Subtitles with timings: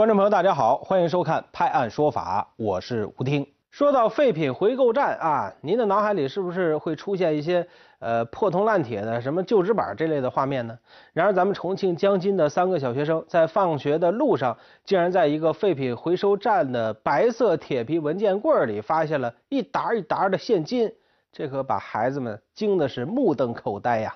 [0.00, 3.46] 观众朋友，大家好，欢迎收看《拍案说法》，我是吴听。
[3.70, 10.78] 说到废品回购站啊，您的脑海里是不是会出现一些呃破铜烂铁的什么旧纸板这类的画面呢？
[11.12, 20.90] 然而，咱们重庆江津的三个小学生在放学的路上，竟然在一个废品回收站的白色铁皮文件柜里发现了一沓一沓的现金，
[21.30, 24.14] 这可把孩子们惊的是目瞪口呆呀！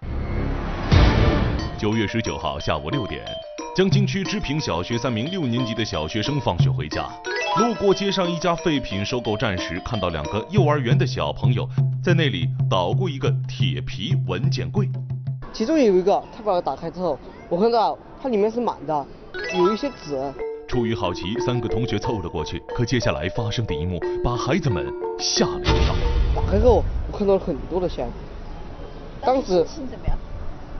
[1.76, 3.22] 九月十九号下午六点，
[3.74, 7.08] 江津区织平小学三名六年级的小学生放学回家，
[7.58, 11.68] 路过街上一家废品收购站时，看到两个幼儿园的小朋友
[12.00, 14.88] 在那里捣鼓一个铁皮文件柜。
[15.52, 19.06] 其中有一个，他把它打开之后，我看到它里面是满的，
[19.56, 20.16] 有一些纸。
[20.68, 24.86] 出于好奇，三个同学凑了过去，可接下来发生的一幕把孩子们
[25.18, 25.96] 吓了一跳。
[26.32, 28.08] 打开后，我看到了很多的钱，
[29.20, 30.16] 当时心怎么样？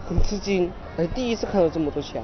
[0.08, 2.22] 很吃惊，哎，第一次看到这么多钱。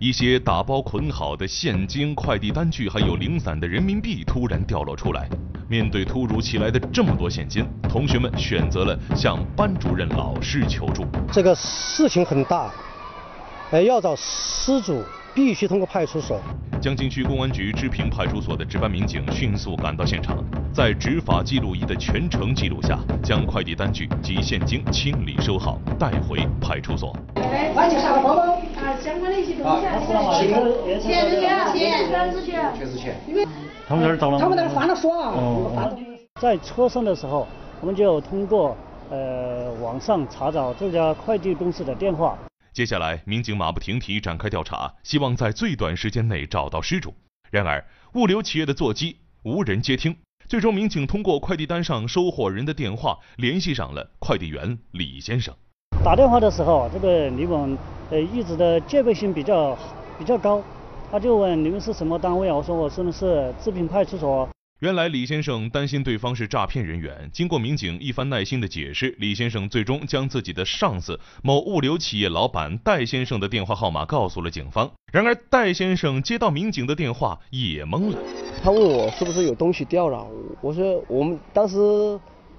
[0.00, 5.28] 一些打包捆好的现金、快递单据，还有零散的人民币突然掉落出来。
[5.68, 11.04] 面对突如其来的这么多现金，同学们选择了向班主任老师求助。
[11.30, 12.72] 这个事情很大，
[13.72, 16.40] 呃，要找失主，必须通过派出所。
[16.80, 20.42] 江津区公安局支平派出所的值班民警迅速赶到现场，
[20.72, 27.14] 在执法记录仪的全程记录下，将快递单据及现金清理收好，带回派出所。
[27.74, 28.59] 把你啥个包包啊，
[29.00, 29.98] 相关的一些东西啊，
[30.38, 33.16] 钱钱是钱，钱是钱，全是钱。
[33.88, 35.90] 他们那儿找了他们那儿翻了锁啊。
[36.40, 37.46] 在车上的时候，
[37.80, 38.76] 我们就通过
[39.10, 42.38] 呃网上查找这家快递公司的电话。
[42.72, 47.12] 接下来，民警马不停蹄展开调查，希望在最短时间内找到失主。
[47.50, 50.16] 然而，物流企业的座机无人接听。
[50.48, 55.54] 最终，民警通过快递单上收货人的电话联系上了快递员李先生。
[56.02, 57.68] 打电话的时候，这个李某
[58.10, 59.76] 呃一直的戒备心比较
[60.18, 60.62] 比较高，
[61.12, 62.56] 他就问你们是什么单位啊？
[62.56, 64.48] 我说我是的是支平派出所。
[64.78, 74.90] 原来李先生担心对方是诈骗人员，经过民警一番耐心的解释，李先生最终将自己的上司某物流企业老板戴先生的电话号码告诉了警方。
[75.12, 78.16] 然而戴先生接到民警的电话也懵了，
[78.64, 80.26] 他问我是不是有东西掉了，
[80.62, 81.76] 我说我们当时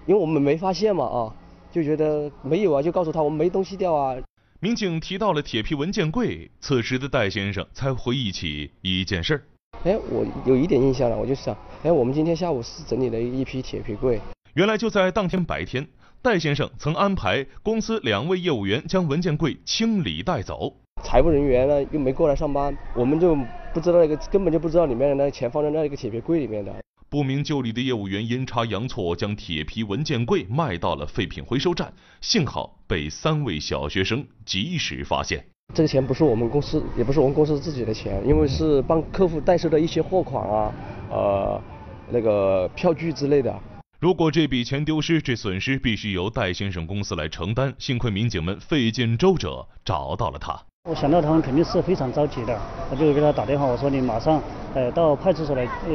[0.06, 1.34] 因为我们没发现嘛啊，
[1.72, 4.16] 就觉得没有啊，就告诉他我们没东西掉啊。
[4.60, 9.42] 民警提到了铁皮文件柜，此时的戴先生才回忆起一件事儿。
[9.84, 14.20] 哎，我有一点印象了，我就想，哎，我们今天下午是整理了一批铁皮柜。
[14.54, 15.88] 原来就在当天白天，
[16.22, 20.76] 戴先生曾安排公司两位业务员将文件柜清理带走。
[21.04, 23.36] 财务人员呢又没过来上班，我们就
[23.74, 26.72] 不知道那个根本就不知道里面的那个钱放在那一个铁皮柜里面的。
[27.12, 35.46] 不明就里的业务员阴差阳错将铁皮文件柜卖到了废品回收站，幸好被三位小学生及时发现。
[35.76, 40.74] 这个钱不是我们公司，也不是我们公司自己的钱，因为是帮客户代收的一些货款啊，
[41.10, 41.62] 呃，
[42.10, 43.54] 那个票据之类的。
[44.00, 47.76] 如果这笔钱丢失，这损失必须由戴先生公司来承担。
[47.78, 50.64] 幸亏民警们费尽周折找到了他。
[50.90, 52.60] 我想到他们肯定是非常着急的，
[52.90, 54.42] 我就给他打电话，我说你马上
[54.74, 55.94] 呃到派出所来呃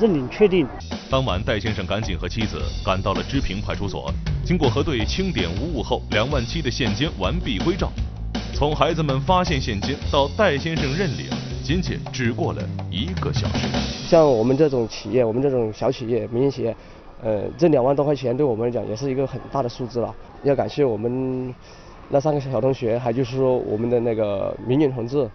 [0.00, 0.66] 认领确定。
[1.10, 4.10] 当晚，戴先生赶紧和妻子赶到了支平派出所，
[4.42, 7.92] 经过核对清点无误后，两万七的现金完璧归赵。
[8.54, 11.26] 从孩子们发现现金到戴先生认领，
[11.62, 13.68] 仅仅只过了一个小时。
[14.08, 16.74] 像我们这种企业，我们这种小企业、民营企业，
[17.22, 20.14] 呃，这两万多块钱对我们来讲也是一个很大的数字了。
[20.42, 21.54] 要感谢我们
[22.08, 25.28] 那三个小同学，还就是说我们的那个民警同志。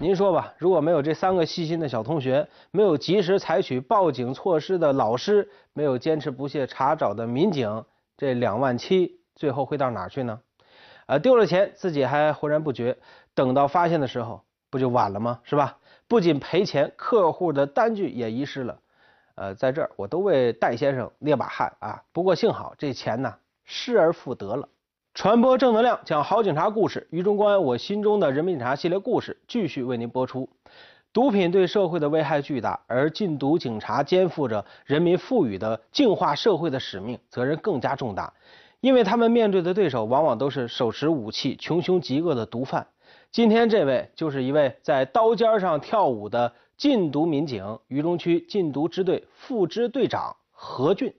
[0.00, 7.84] 您说吧，如果没有这三个细心的小同学，没有及时采取报警措施的老师，没有坚持不懈查找的民警，
[8.16, 10.40] 这两万七最后会到哪去呢？
[11.06, 12.96] 呃，丢了钱自己还浑然不觉，
[13.34, 15.40] 等到发现的时候，不就晚了吗？
[15.42, 15.78] 是吧？
[16.06, 18.78] 不仅赔钱，客户的单据也遗失了。
[19.36, 22.02] 呃，在这儿我都为戴先生捏把汗啊。
[22.12, 23.34] 不过幸好这钱呢
[23.64, 24.68] 失而复得了。
[25.14, 30.48] 传播正能量，讲好警察故事，于中公安我心中的人民警察系列故事继续为您播出。
[31.12, 38.32] 毒品对社会的危害巨大，而禁毒警察肩负着人民赋予的净化社会的使命，责任更加重大。
[38.80, 42.84] 因为他们面对的对手往往都是手持武器、穷凶极恶的毒贩。
[43.30, 51.14] 今天这位就是一位在刀尖上跳舞的禁毒民警，渝中区禁毒支队副支队长何俊。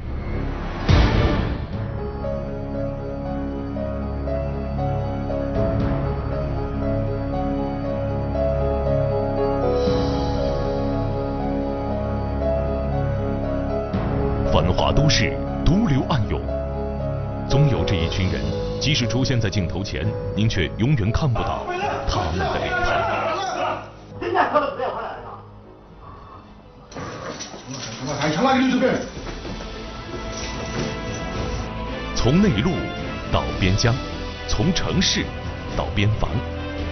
[15.06, 16.42] 都市，独瘤暗涌。
[17.48, 18.42] 总有这一群人，
[18.81, 20.04] 即使出现在镜头前，
[20.36, 21.63] 您却永远看不到
[22.10, 22.90] 他们的脸庞。
[32.16, 32.72] 从内陆
[33.31, 33.94] 到边疆，
[34.48, 35.24] 从城市
[35.78, 36.31] 到边防，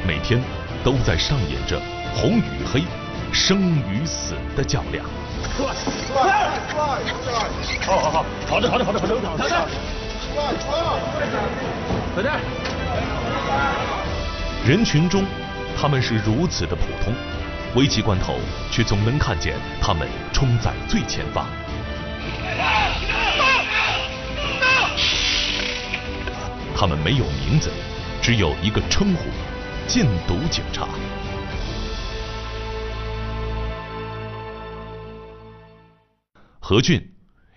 [0.07, 0.39] 每天
[0.83, 1.81] 都在上演着
[2.13, 2.83] 红与黑、
[3.31, 3.59] 生
[3.89, 5.03] 与死的较量。
[7.85, 9.69] 好好好，好的好的好的好的，好的。
[12.15, 12.31] 再见。
[14.65, 15.25] 人群中，
[15.79, 17.13] 他们是如此的普通，
[17.75, 18.37] 危急关头
[18.71, 21.45] 却总能看见他们冲在最前方。
[26.75, 27.69] 他们没有名字，
[28.21, 29.29] 只有一个称呼：
[29.87, 30.87] 禁毒警察。
[36.65, 37.05] 何俊，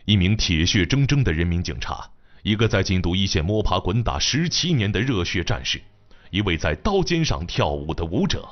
[0.04, 2.10] 一名铁血铮铮的人民警察，
[2.42, 5.80] 一个在禁毒一线摸爬滚打十七年的热血战士，
[6.32, 8.44] 一位在刀尖上跳舞的舞者。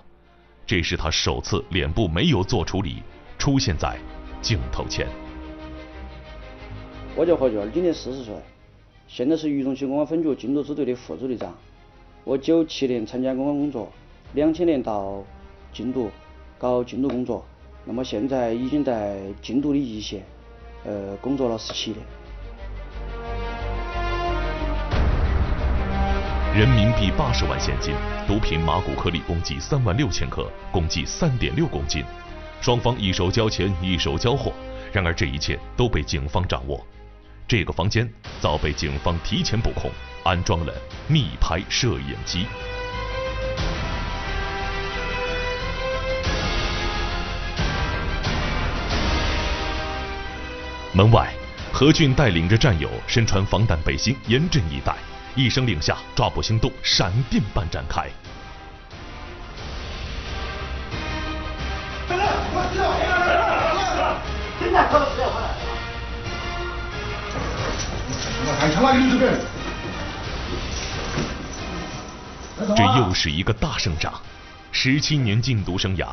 [0.64, 3.02] 这是他首次脸部没有做处理，
[3.36, 3.98] 出现在
[4.40, 5.08] 镜头前。
[7.16, 8.32] 我叫何俊，今年四十岁，
[9.08, 11.52] 现在是渝中区公安分局禁毒支队的副支队长。
[12.22, 13.92] 我九七年参加公安工作，
[14.34, 15.20] 两千年到
[15.72, 16.12] 禁毒
[16.56, 17.44] 搞禁毒工作，
[17.84, 20.24] 那么现在已经在禁毒的一线。
[20.84, 22.04] 呃，工作了十七年。
[26.54, 27.94] 人民币八十万现金，
[28.28, 32.04] 毒品马古颗粒共计三万六千克，共计三点六公斤。
[32.60, 34.52] 双方一手交钱，一手交货。
[34.92, 36.80] 然而这一切都被警方掌握。
[37.48, 38.08] 这个房间
[38.40, 39.90] 早被警方提前布控，
[40.22, 40.72] 安装了
[41.08, 42.46] 密拍摄影机。
[50.96, 51.28] 门外，
[51.72, 54.94] 何俊带领着战友，身穿防弹背心，严阵以待。
[55.34, 58.08] 一声令下，抓捕行动闪电般展开。
[72.76, 74.14] 这又是一个大胜仗。
[74.70, 76.06] 十七年禁毒生涯，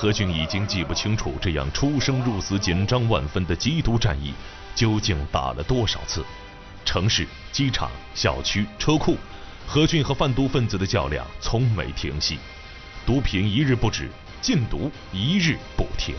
[0.00, 4.32] 何俊已经记不清楚这样出生入死、紧张万分的缉毒战役
[4.74, 6.24] 究竟打了多少次。
[6.86, 9.18] 城市、机场、小区、车库，
[9.66, 12.38] 何俊和贩毒分子的较量从没停息。
[13.04, 14.08] 毒品一日不止，
[14.40, 16.14] 禁毒一日不停。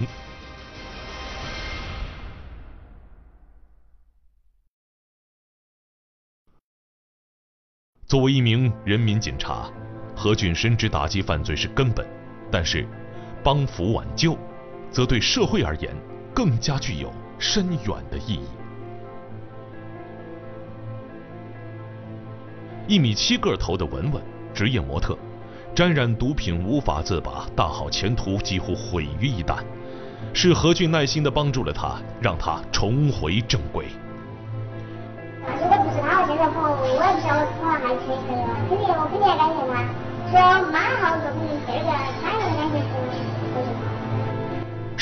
[8.05, 9.67] 作为一名人民警察。
[10.15, 12.07] 何俊深知打击犯罪是根本，
[12.51, 12.87] 但是
[13.43, 14.37] 帮扶挽救，
[14.91, 15.95] 则对社会而言
[16.33, 18.47] 更加具有深远的意义。
[22.87, 24.21] 一米七个头的文文，
[24.53, 25.17] 职业模特，
[25.73, 29.57] 沾染毒品无法自拔，大好前途几乎毁于一旦。
[30.33, 33.85] 是何俊耐心的帮助了他，让他重回正轨。
[35.41, 39.81] 如果不是他，我现在可能我也不晓得我可能还可以了，肯定我肯定要感谢他。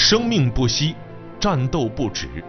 [0.10, 0.96] 生命不息，
[1.40, 2.44] 战斗不止。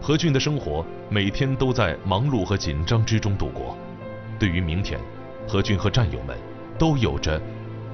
[0.00, 3.76] 何俊的生活每天都在忙碌和紧张之中度过。
[4.38, 4.98] 对于明天，
[5.46, 6.38] 何俊和战友们
[6.78, 7.38] 都有着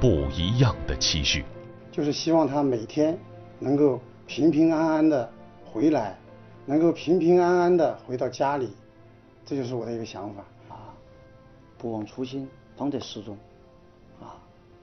[0.00, 1.44] 不一样的期许。
[1.90, 3.18] 就是希望他每天
[3.58, 5.28] 能够平平安安的
[5.64, 6.16] 回来，
[6.64, 8.70] 能够平平安安的回到家里，
[9.44, 10.44] 这就是我的一个想法。
[10.68, 10.94] 啊，
[11.76, 13.36] 不忘初心，方得始终
[14.20, 14.38] 啊。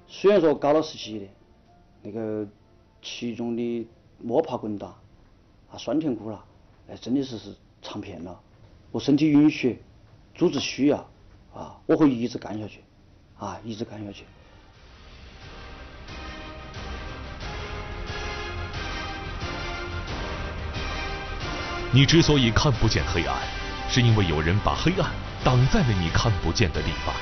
[0.08, 1.30] 虽然说搞了十七年，
[2.02, 2.46] 那个
[3.02, 3.88] 其中的
[4.26, 4.88] 摸爬滚打
[5.72, 6.44] 啊，酸甜苦辣，
[6.90, 8.40] 哎，真的是是尝遍了。
[8.92, 9.80] 我身体允许，
[10.34, 10.98] 组织需要
[11.54, 12.84] 啊，我会一直干下去，
[13.38, 14.24] 啊，一直干下去。
[21.94, 23.38] 你之所以看不见黑暗，
[23.88, 25.12] 是因为有人把黑暗
[25.44, 27.14] 挡在了你看不见的地方。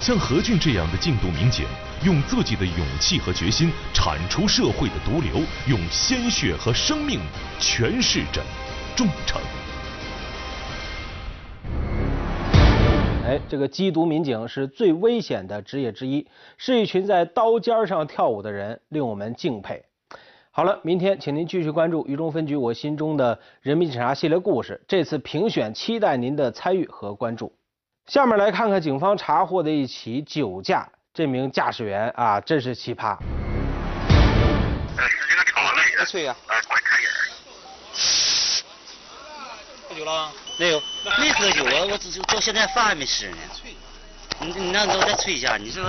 [0.00, 1.66] 像何俊这样的禁毒民警。
[2.04, 7.18] 用自己的勇气和决心铲除社会的毒瘤，用鲜血和生命
[7.58, 8.40] 诠释着
[8.94, 9.42] 忠诚。
[13.26, 16.24] 哎，这个缉毒民警是最危险的职业之一，
[16.56, 19.82] 是一群在刀尖上跳舞的人，令我们敬佩。
[20.52, 24.80] 好了，明天请您继续关注渝中分局我心中的人民警察系列故事。
[24.86, 27.52] 这次评选期待您的参与和关注。
[28.08, 30.88] 下面来看看警方查获的一起酒驾。
[31.12, 33.14] 这名驾驶员啊，真是奇葩。
[35.98, 36.34] 几岁呀？
[39.88, 40.32] 喝酒了？
[40.58, 40.80] 没有，
[41.20, 43.36] 没喝酒啊，我只是到现在饭还没吃呢。
[44.40, 45.82] 你你让我再吹一下，你说。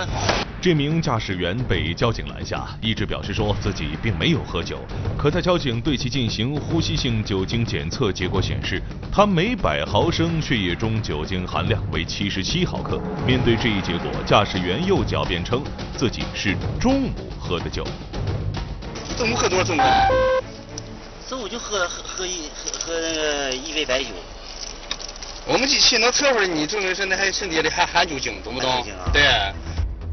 [0.59, 4.79] 这名驾驶员被交警拦下，一直表示说自己并没有喝酒。
[5.17, 12.99] 可在交警对其进行呼吸性酒精检测，结果显示他每百毫升血液中酒精含量为七十七毫克。
[13.25, 15.63] 面对这一结果，驾驶员又狡辩称
[15.95, 17.85] 自己是中午喝的酒。
[19.15, 19.65] 中午喝多少？
[19.65, 19.81] 中午？
[21.29, 24.09] 中午就喝喝喝一喝喝那个一杯白酒。
[25.51, 28.85] 我们机器能测出来，你证明是那还身体里还含酒精，懂不懂？
[29.11, 29.51] 对。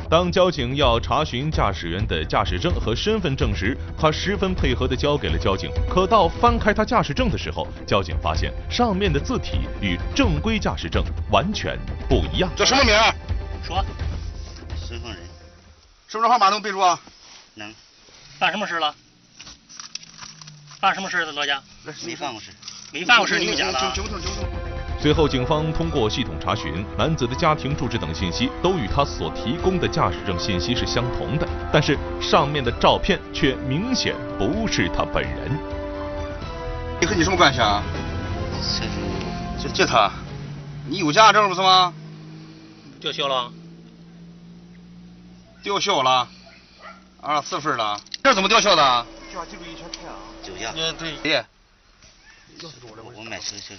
[0.09, 5.71] 当交警要查询驾驶员的驾驶证和身份证时，他十分配合地交给了交警。
[5.91, 11.79] 可到翻开他驾驶证的时候，交警发现上面的字体与正规驾驶证完全
[12.09, 12.51] 不一样。
[12.57, 12.95] 叫什么名？
[13.63, 13.85] 说。
[14.89, 15.21] 身份人。
[16.09, 16.99] 身份证号码能背住啊？
[17.57, 17.75] 能。
[18.39, 18.95] 办什么事了？
[20.81, 21.63] 办什么事了，罗家？
[22.07, 22.51] 没犯过事。
[22.91, 23.93] 没犯过事，你们讲的。
[25.07, 35.57] 随后，警方通过系统查询，男子的家庭住址等信息都与他所提供的驾驶证信息是相同的，但是上面的照片却明显不是他本人。
[37.01, 37.85] 你和你什么关系啊？
[39.63, 40.11] 这这他，
[40.89, 41.95] 你有驾驶证不是吗？
[42.99, 43.53] 吊销了。
[45.63, 46.27] 吊销了？
[47.21, 48.01] 啊，四分了。
[48.25, 49.07] 这怎么吊销的？
[49.33, 50.17] 酒驾记录仪全开啊。
[50.43, 50.73] 酒驾。
[50.75, 51.45] 嗯，对。
[53.15, 53.77] 我买车去。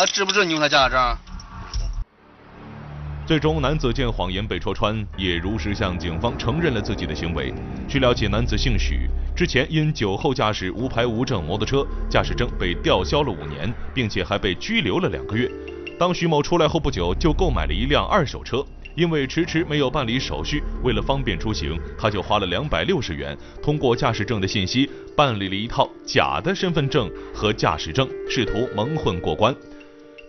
[0.00, 1.16] 他知不知你用他驾驶证？
[3.26, 7.52] 最终，男子见谎言被戳穿，也如实向警方承认了自己的行为。
[7.86, 15.52] 据了解，男子姓许，之前因酒后驾驶无牌无证摩托车，驾驶证被吊销了五年，并且还被拘留了两个月。
[15.98, 18.64] 当徐某出来后不久，就购买了一辆二手车。
[18.96, 29.54] 因为迟迟没有办理手续，为了方便出行，他就花了两百六十元，通过驾驶证的信息办理了一套假的身份证和驾驶证，试图蒙混过关。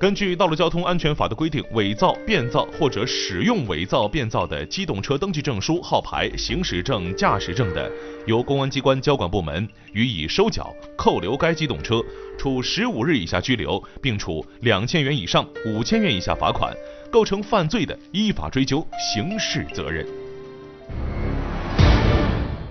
[0.01, 7.87] 根据《道路交通安全法》的规定，伪造、变造或者使用伪造、变造的机动车登记证书、号牌、行驶证、驾驶证的，
[8.25, 12.03] 由公安机关交管部门予以收缴、扣留该机动车，
[12.35, 16.73] 处十五日以下拘留，并处两千元以上五千元以下罚款。
[17.11, 20.03] 构成犯罪的，依法追究刑事责任。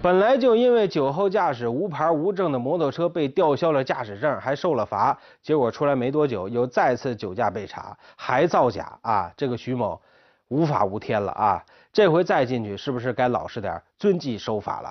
[0.03, 9.31] 本来就因为酒后驾驶无牌无证的摩托车被吊销了驾驶证，还受了罚，结果出来没多久又再次酒驾被查，还造假啊！
[9.37, 10.01] 这个徐某
[10.49, 11.63] 无法无天了啊！
[11.93, 14.91] 这回再进去是不是该老实点，遵纪守法了？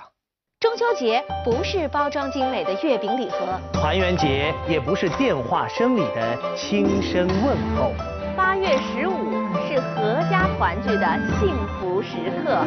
[0.59, 3.37] 中秋节不是包装精美的月饼礼盒，
[3.73, 7.91] 团圆节也不是电话声里的轻声问候。
[8.37, 9.28] 八月十五
[9.69, 12.65] 是阖家团聚的幸福时刻。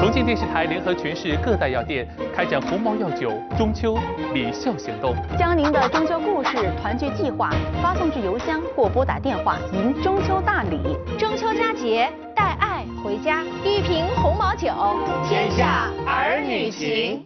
[0.00, 2.04] 重庆电视台联合全市各大药店
[2.34, 3.96] 开展鸿茅药酒中秋
[4.34, 10.98] 礼孝行动，将您的中秋故事、团聚计划发送至邮箱或拨打电话，赢中秋大礼。
[11.16, 14.74] 中秋佳节，带爱回家，一瓶鸿茅酒，
[15.28, 17.22] 天下儿女情。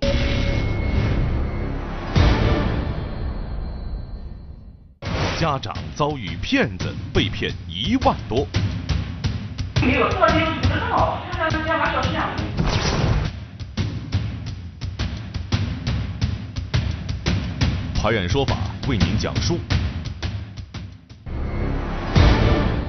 [5.41, 8.47] 家长遭遇骗子，被骗一万多。
[9.87, 12.31] 没有，昨天不知道，现在电话小心啊。
[18.03, 18.57] 法院说法
[18.89, 19.59] 为您讲述。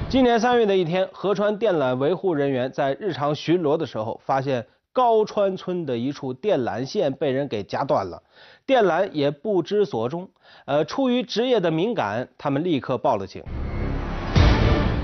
[0.08, 8.22] 今年三月的一天，合川电缆维护人员在日常巡逻的时候，发现高川村的一处电缆线被人给夹断了，
[8.64, 10.26] 电缆也不知所终。
[10.64, 13.44] 呃，出于职业的敏感，他们立刻报了警。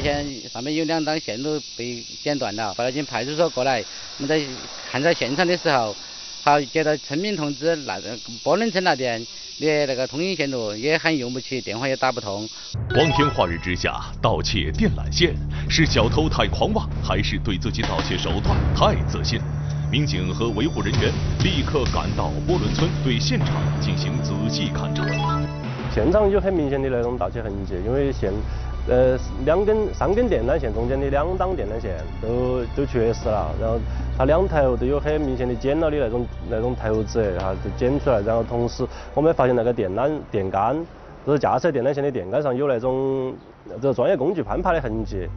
[0.02, 3.78] 现上面有两档线路被剪断了，报了警，派出所过来。
[4.18, 4.44] 我们在
[4.90, 5.94] 看在现场的时候，
[6.42, 8.00] 好接到村民通知，那
[8.42, 9.24] 波伦村那边
[9.60, 12.48] 的那个通讯线路也很用不起，电话也打不通。
[12.92, 15.36] 光天化日之下盗窃电缆线，
[15.70, 19.40] 是小偷太狂妄，还是对自己盗窃手段太自信？
[19.90, 21.12] 民警和维护人员
[21.44, 23.48] 立刻赶到波伦村，对现场
[23.80, 25.04] 进行仔细勘查。
[25.94, 28.32] 现场有很明显的那种盗窃痕迹，因为线，
[28.88, 33.78] 呃，两根三根电缆线中间的两档电缆线都都缺失了，然后
[34.18, 38.20] 它两头都有很明显的剪了的那种那种头子，然后，都剪出来。
[38.22, 38.84] 然后同时
[39.14, 40.76] 我们发现那个电缆电杆，
[41.24, 43.32] 就是架设电缆线的电杆上有那种
[43.80, 45.28] 这个专业工具攀爬的痕迹。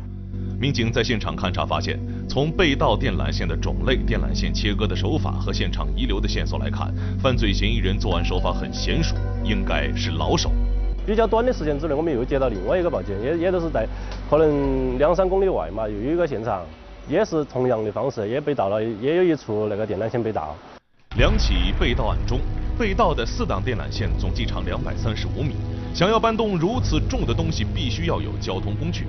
[0.60, 10.50] 民警在现场勘查发现，从被盗电缆线的种类、电缆线切割的手法和现场遗留的线索来看，犯罪嫌疑人作案手法很娴熟，应该是老手。
[11.06, 13.88] 比较短的时间之内，我们又接到另外一个报警，也也都是在
[14.30, 16.64] 可能两三公里外嘛，又有一个现场，
[17.08, 20.56] 也是同样的方式，也被盗了，也有一处那个电缆线被盗。
[21.18, 22.40] 两起被盗案中，
[22.78, 25.56] 被盗的四档电缆线总计长两百三十五米，
[25.94, 29.06] 想要搬动如此重的东西，必须要有交通工具。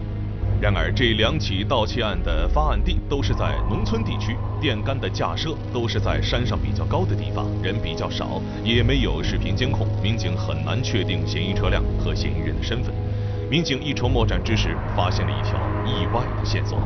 [0.59, 12.95] 然而，这两起盗窃案的发案地都是在农村地区，电杆的架设都是在山上比较高的地方，人比较少，也没有视频监控，民警很难确定嫌疑车辆和嫌疑人的身份。
[13.51, 16.79] 民警一筹莫展之时，发现了一条意外的线索。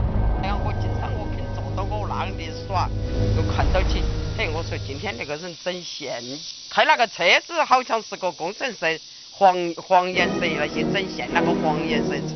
[0.43, 2.91] 哎呀，我经常我肯坐到我那里耍，
[3.37, 4.03] 都看到起。
[4.37, 6.21] 嘿，我说今天那个人整线，
[6.69, 9.01] 开那个车子好像是个工程师，
[9.31, 12.35] 黄黄颜色那些整线那个黄颜色车。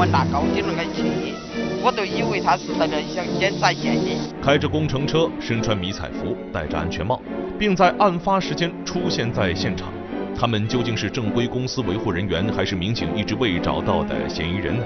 [0.00, 1.34] 我拿高低那个去，
[1.82, 4.16] 我都以为他是在那想检查现金。
[4.42, 7.20] 开着工程车，身穿迷彩服，戴着安全帽，
[7.58, 9.92] 并在案发时间出现在现场。
[10.34, 14.82] 他们究竟是正规公司维护人员，还是民警一直未找到的嫌疑人呢？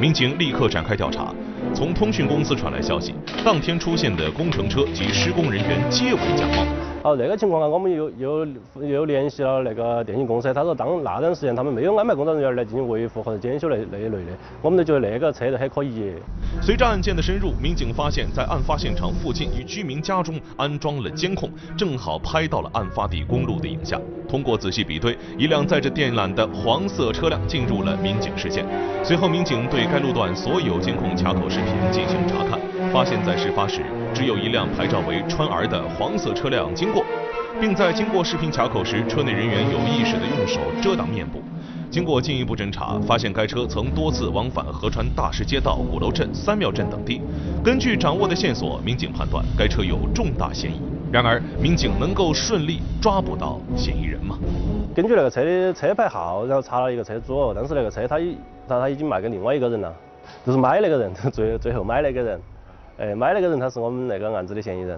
[0.00, 1.30] 民警立刻展开调查。
[1.74, 6.93] 从通讯公司传来消息，当天出现的工程车及施工人员皆为假冒。
[7.04, 8.46] 好，那个情况啊，我们又又
[8.80, 14.32] 又联系了那个电信公司，他说当那段时间他们没有安排工作人员来进行维护或者检修那那一类的，
[14.62, 16.14] 我们都觉得那个车子还可以。
[16.62, 24.00] 随着案件的深入，民警发现，在案发现场附近与居民家中安装了监控，正好拍到了案发地公路的影像。
[24.26, 28.64] 通过仔细比对，一辆载着电缆的黄色车辆进入了民警视线。
[29.04, 32.58] 随后，民警对该路段所有监控卡口视频进行查看，
[32.94, 33.82] 发现，在事发时
[34.14, 37.04] 只有一辆牌照为川 R 的黄色车辆经过，
[37.60, 41.42] 并在经过视频卡口时，车内人员有意识地用手遮挡面部。
[41.90, 47.20] 经过进一步侦查，发现该车曾多次往返合川大石街道、鼓楼镇、三庙镇等地。
[47.64, 50.80] 根据掌握的线索，民警判断该车有重大嫌疑。
[51.10, 54.38] 然而，民警能够顺利抓捕到嫌疑人吗？
[54.94, 59.92] 根据那个车的车牌号，然后查了一个车主，但是那个车他已他他已经卖给另外一个人了，
[60.46, 62.40] 就是买那个人， 最最后买那个人，
[62.96, 64.96] 哎，买那个人他是我们那个案子的嫌疑人。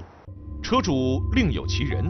[0.62, 2.05] 车主另有其人，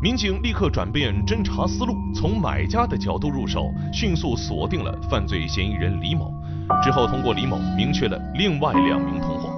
[0.00, 6.32] 民警立刻转变侦查思路，从买家的角度入手，迅速锁定了犯罪嫌疑人李某。
[6.80, 9.50] 之后通过李某明确了另外两名同伙。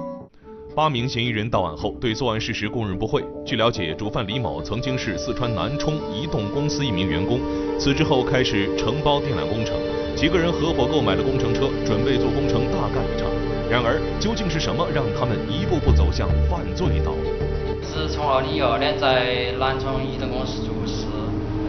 [0.75, 3.23] 八名嫌疑人到案后，对作案事实供认不讳。
[3.45, 7.39] 据了解，主犯李某曾经是四川南充移动公司一名员工，
[7.77, 9.77] 辞职后开始承包电缆工程，
[10.15, 13.29] 几个人合伙购买了工程车，准备做工程大干一场。
[13.69, 17.33] 然而，究竟是什么让他们一步步走向犯罪道路？
[17.81, 21.05] 是从二零一二年在南充移动公司做事，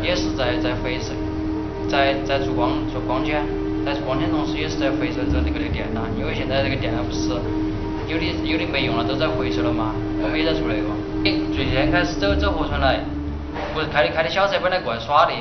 [0.04, 1.16] 也是在在回收，
[1.88, 3.40] 在在做光做光纤，
[3.84, 7.32] 在做光纤同时也是在回收着那个的电缆，因为现在这个电缆不是。
[8.06, 9.90] 有的有的没用了，都在回收了嘛。
[10.22, 10.86] 我们也在做那个。
[11.52, 13.00] 最先开始走走合村来，
[13.74, 15.32] 不是开的开的小车本来过来耍的。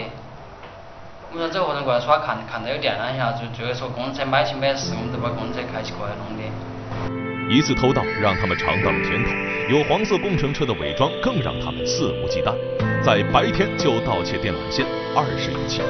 [1.35, 7.53] 我们说走合村过来耍，看看到有电缆下，就最后说工程车买起买实，我们就把工程车开起过来弄的。
[7.53, 9.31] 一次偷盗让他们尝到了甜头，
[9.67, 12.55] 有黄色工程车的伪装更让他们肆无忌惮，
[13.03, 15.81] 在白天就盗窃电缆线二十余起。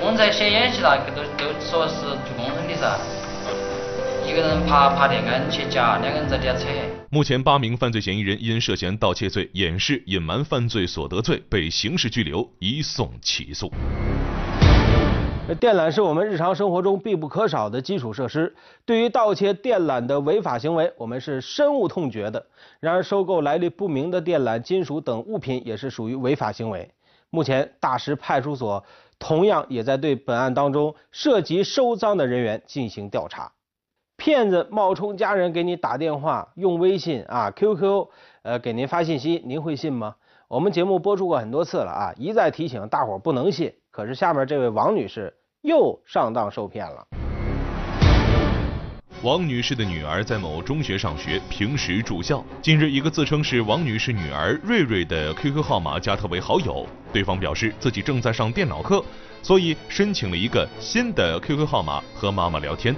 [0.00, 2.96] 我们在写演习那个都都说是做工程的噻。
[4.24, 6.64] 一个人爬爬电杆去夹，两个人在底下扯。
[7.10, 13.70] 目前八名犯罪嫌疑人因涉嫌盗窃罪、掩饰、隐瞒犯罪所得罪被刑事拘留，移送起诉。
[15.52, 22.46] 电缆是我们日常生活中必不可少的基础设施，对于盗窃电缆的违法行为，我们是深恶痛绝的。
[22.80, 26.90] 然而，收购来历不明的电缆、金属等物品也是属于违法行为。
[27.28, 28.82] 目前，大石派出所
[29.18, 33.52] 同样也在对本案当中涉及收赃的人员进行调查。
[34.16, 38.08] 骗子冒充家人给你打电话，用微信啊、QQ
[38.42, 40.16] 呃给您发信息，您会信吗？
[40.48, 43.74] 我们节目播出过很多次了啊，一再提醒大伙不能信。
[43.94, 47.06] 可是下面这位王女士又上当受骗了。
[49.22, 52.44] 王女士的女儿在某中学上学，平时住校。
[52.60, 59.00] 近日，一个自称是王女士女儿瑞瑞的 QQ 号码加她为好友，对方表示自己正在上电脑课，
[59.42, 62.96] 所以申请了一个新的 QQ 号码和妈妈聊天。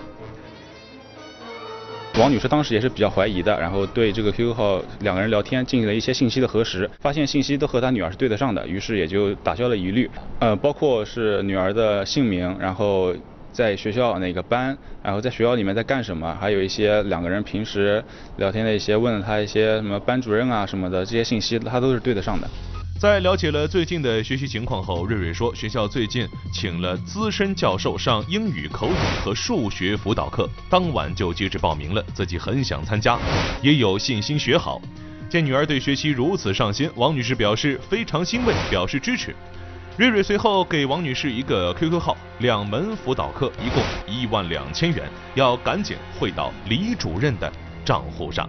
[2.19, 10.11] 王女士当时也是比较怀疑的，然后对这个 QQ 号两个人聊天进行了一些信息的核实，发现信息都和她女儿是对得上的，于是也就打消了疑虑。
[10.39, 13.15] 呃，包括是女儿的姓名，然后
[13.53, 18.03] 在学校哪个班，然后在学校里面在干什么，还有一些两个人平时
[18.37, 22.49] 聊天的一些，问了她一些什么班主任啊什么的这些信息，她都是对得上的。
[22.99, 33.19] 在了解了最近的学习情况后，瑞瑞说，学校最近请了资深教授上英语口语和数学辅导课，当晚就截止报名了，自己很想参加，
[33.61, 34.81] 也有信心学好。
[35.29, 39.37] 见女儿对学习如此上心，王女士表示非常欣慰，表示支持。
[39.99, 45.05] 瑞瑞随后给王女士一个 QQ 号，两门辅导课一共一万两千元，
[45.35, 47.53] 要赶紧汇到李主任的
[47.85, 48.49] 账户上。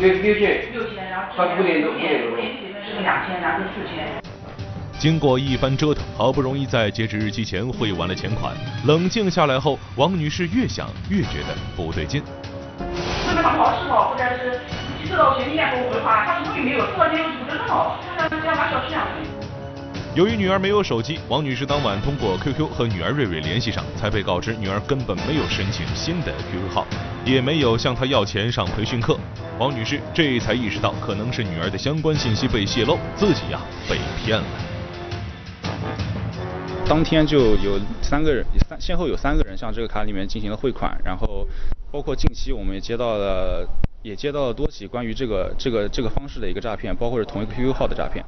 [0.00, 2.63] 六六千，六千，然后五点，五点多。
[3.02, 3.40] 两千，
[3.74, 4.22] 四千。
[4.98, 8.54] 经过一番折腾，好不容易在截止日期前汇完了钱款，
[8.86, 12.22] 冷静下来后，王女士越想越觉得不对劲。
[13.86, 14.60] 或者是
[15.02, 19.06] 几十道学里面不会话，他什么也没有，这没有就不知道，他这样拿小吃样
[20.14, 26.86] 由于女儿没有手机，王女士当晚通过 QQ 和女儿瑞瑞联系上，才被告知女儿根本没有申请新的 QQ 号，
[27.24, 29.18] 也没有向她要钱上培训课。
[29.58, 34.44] 王女士这才意识到，可能是女儿的相关信息被泄露，自己呀被骗了。
[36.86, 41.46] 当天就有三个人，三先后有三个人向这个卡里面进行了汇款，然后
[41.90, 43.66] 包括近期我们也接到了，
[44.02, 48.22] 也接到了多起关于这个这个这个方式的一个诈骗，包括是同一个 QQ 号的诈骗。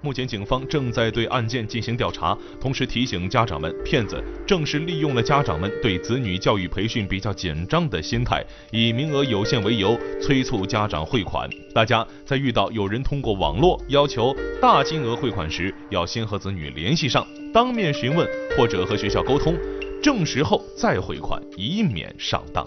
[0.00, 11.48] 目前警方正在对案件进行调查，同时提醒家长们，骗子正是利用了家长们对子女教育培训比较紧张的心态，以名额有限为由催促家长汇款。
[11.74, 19.56] 大家在遇到有人通过网络要求大金额汇款时，要先和子女联系上，当面询问或者和学校沟通，
[20.02, 22.64] 证实后再汇款，以免上当。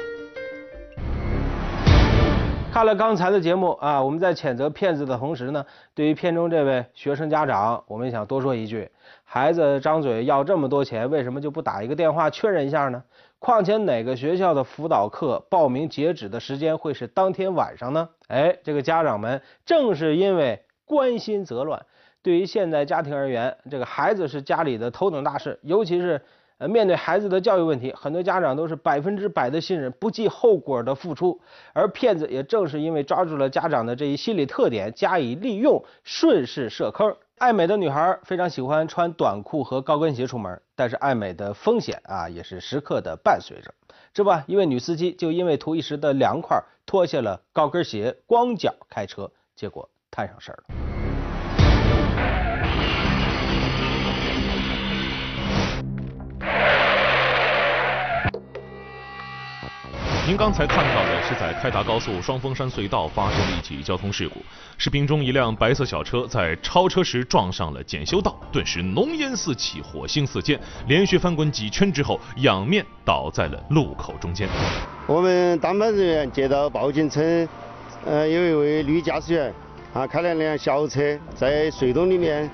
[2.72, 8.90] 看了刚才的节目啊，我们在谴责骗子的同时呢，对于片中这位学生家长，我们想多说一句：
[9.26, 13.04] 孩子张嘴要这么多钱，为什么就不打一个电话确认一下呢？
[13.40, 18.08] 况且哪个学校的辅导课报名截止的时间会是当天晚上呢？
[18.28, 21.84] 哎，这个家长们正是因为关心则乱。
[22.22, 26.22] 对于现在家庭而言，这个孩子是家里的头等大事，尤其是。
[26.60, 31.40] 呃，面对孩子的教育问题，很多家长都是百分之百的信任，不计后果的付出。
[31.72, 37.16] 而骗子也正是因为抓住了家长的这一心理特点，加以利用，顺势设坑。
[37.38, 43.74] 爱美的女孩非常喜欢穿短裤和高跟鞋出门，但是爱美的风险啊，也是时刻的伴随着。
[44.14, 50.79] 这不，一位女司机就因为图一时的凉快，脱下了高跟鞋，光脚开车，结果摊上事儿了。
[60.30, 64.36] 您刚才看到的是在开达高速双峰山隧道发生的一起交通事故。
[64.78, 74.48] 视频中，一辆白色小车在超车时撞上了检修道，顿时浓烟四起，火星四溅，连续翻滚几圈之后，仰面倒在了路口中间。
[75.08, 77.50] 我们当班人员接到报警称，
[78.06, 79.52] 呃，有一位女驾驶员
[79.96, 82.48] 啊开了辆小车在隧道里面。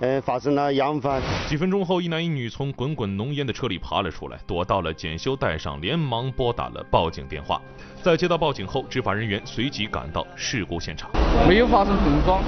[0.00, 1.22] 呃，发生了扬帆。
[1.48, 7.60] 几分钟后，一男一女从滚滚浓烟的车里爬了出来，躲到了检修带上，连忙拨打了报警电话。
[8.02, 11.10] 在接到报警后，执法人员随即赶到事故现场。
[11.48, 12.42] 没有发生碰撞。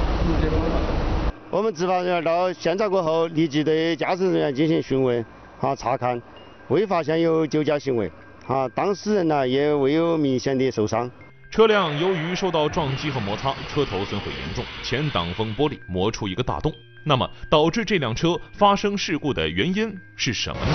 [1.50, 5.24] 我们执法人员到现场过后，立即对驾驶人员进行询问、
[5.60, 6.20] 啊查看，
[6.68, 8.12] 未发现有酒驾行为，
[8.46, 11.10] 啊当事人呢也未有明显的受伤。
[11.50, 16.70] 车辆由于受到撞击和摩擦，车头损毁严重，前挡风玻璃磨出一个大洞。
[17.04, 20.66] 那么，导致这辆车发生事故的原因是什么呢？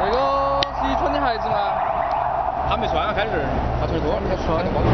[0.00, 1.72] 那个是一村的孩子吗？
[2.68, 3.30] 他没穿，开始
[3.80, 4.90] 他腿多，他穿的光腿。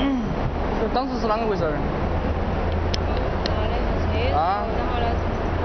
[0.00, 0.22] 嗯，
[0.92, 1.64] 当时是啷个回事？
[4.34, 4.64] 啊？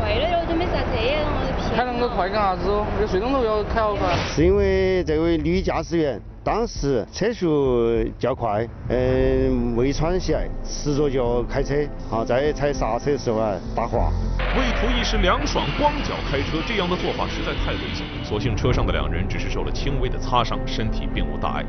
[0.03, 2.85] 坏了哟，就没刹车，然后就开那么快干啥子哦？
[2.99, 4.13] 这隧道头要开好快？
[4.27, 6.19] 是因为这位女驾驶员。
[6.43, 11.73] 当时车速较快，嗯，未穿鞋，赤着脚开车，
[12.11, 14.11] 啊，在踩刹车的时候啊，打滑。
[14.57, 18.05] 为图一时凉爽，光脚开车，这样的做法实在太危险。
[18.25, 21.63] 所幸车上的两人只是受了轻微的擦伤，身体并无大碍。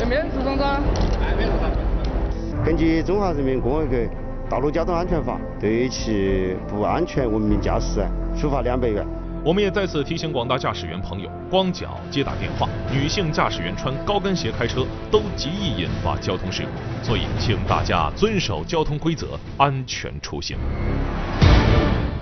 [0.00, 0.64] 有免受伤噻？
[1.22, 1.70] 哎，免受伤。
[2.62, 3.96] 根据《中华人民共和国
[4.52, 8.06] 道路交通安全法》，对其不安全文明驾驶，
[8.38, 9.02] 处罚两百元。
[9.42, 17.02] 我们也再次提醒广大驾驶员朋友，光脚接打电话，女性驾驶员穿高跟鞋开车，都极易引发交通事故。
[17.02, 20.58] 所以，请大家遵守交通规则，安全出行。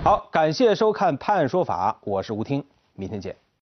[0.01, 2.63] 好，感谢收看《判案说法》，我是吴听，
[2.95, 3.40] 明天见。